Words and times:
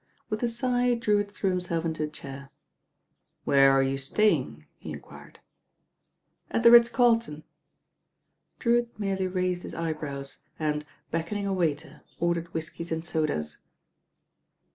With 0.31 0.41
a 0.41 0.47
sigh 0.47 0.95
Drewitt 0.95 1.29
threw 1.29 1.51
himself 1.51 1.85
into 1.85 2.01
a 2.03 2.07
chair. 2.07 2.49
"Whc^re 3.45 3.69
are 3.71 3.83
you 3.83 3.99
staying?" 3.99 4.65
he 4.79 4.91
enquired. 4.91 5.41
"At 6.49 6.63
the 6.63 6.71
Ritz 6.71 6.89
Carlton." 6.89 7.43
Drewitt 8.57 8.97
merely 8.97 9.27
raised 9.27 9.61
his 9.61 9.75
eyebrows 9.75 10.39
and, 10.57 10.87
beck 11.11 11.27
oning 11.27 11.45
a 11.45 11.53
waiter, 11.53 12.01
ordered 12.19 12.51
whiskies 12.51 12.91
and 12.91 13.05
sodas. 13.05 13.59